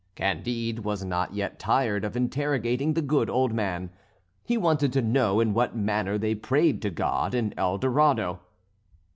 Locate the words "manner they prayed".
5.75-6.81